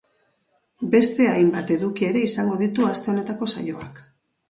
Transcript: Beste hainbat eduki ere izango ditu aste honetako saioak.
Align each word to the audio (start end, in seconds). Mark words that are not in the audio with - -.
Beste 0.95 1.27
hainbat 1.35 1.71
eduki 1.77 2.09
ere 2.09 2.25
izango 2.31 2.59
ditu 2.65 2.91
aste 2.91 3.17
honetako 3.17 3.55
saioak. 3.57 4.07